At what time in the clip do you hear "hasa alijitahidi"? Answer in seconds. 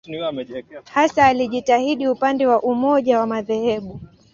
0.85-2.07